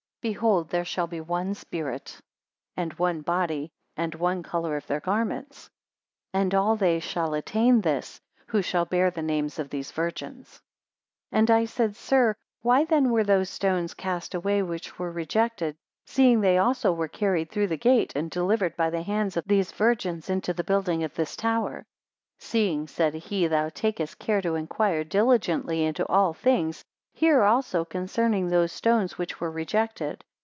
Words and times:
Behold 0.21 0.69
there 0.69 0.85
shall 0.85 1.07
be 1.07 1.19
one 1.19 1.55
spirit, 1.55 2.19
and 2.77 2.93
one 2.93 3.21
body, 3.21 3.71
and 3.97 4.13
one 4.13 4.43
colour 4.43 4.77
of 4.77 4.85
their 4.85 4.99
garments; 4.99 5.67
and 6.31 6.53
all 6.53 6.75
they 6.75 6.99
shall 6.99 7.33
attain 7.33 7.81
this, 7.81 8.21
who 8.45 8.61
shall 8.61 8.85
bear 8.85 9.09
the 9.09 9.23
names 9.23 9.57
of 9.57 9.71
these 9.71 9.89
virgins. 9.91 10.61
127 11.31 11.31
And 11.31 11.49
I 11.49 11.65
said, 11.65 11.95
Sir, 11.95 12.35
why 12.61 12.85
then 12.85 13.09
were 13.09 13.23
those 13.23 13.49
stones 13.49 13.95
cast 13.95 14.35
away 14.35 14.61
which 14.61 14.99
were 14.99 15.11
rejected, 15.11 15.75
seeing 16.05 16.39
they 16.41 16.59
also 16.59 16.93
were 16.93 17.07
carried 17.07 17.49
through 17.49 17.69
the 17.69 17.75
gate, 17.77 18.13
and 18.15 18.29
delivered 18.29 18.77
by 18.77 18.91
the 18.91 19.01
hands 19.01 19.35
of 19.37 19.45
these 19.47 19.71
virgins 19.71 20.29
into 20.29 20.53
the 20.53 20.63
building 20.63 21.03
of 21.03 21.15
this 21.15 21.35
tower? 21.35 21.83
128 22.37 22.45
Seeing, 22.45 22.87
said 22.87 23.15
he 23.15 23.47
thou 23.47 23.69
takest 23.69 24.19
care 24.19 24.43
to 24.43 24.53
inquire 24.53 25.03
diligently 25.03 25.83
into 25.83 26.05
all 26.05 26.35
things, 26.35 26.85
hear 27.13 27.43
also 27.43 27.83
concerning 27.85 28.47
those 28.47 28.71
stones 28.71 29.17
which 29.17 29.37
were 29.39 29.51
rejected. 29.51 30.23